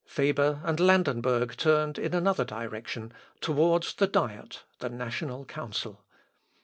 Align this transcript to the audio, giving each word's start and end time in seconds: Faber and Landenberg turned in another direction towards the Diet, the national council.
Faber 0.07 0.61
and 0.63 0.79
Landenberg 0.79 1.55
turned 1.57 1.99
in 1.99 2.15
another 2.15 2.43
direction 2.43 3.13
towards 3.39 3.93
the 3.93 4.07
Diet, 4.07 4.63
the 4.79 4.89
national 4.89 5.45
council. 5.45 6.01